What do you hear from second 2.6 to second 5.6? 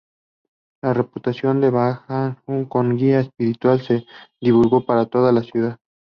como guía espiritual se divulgó por toda la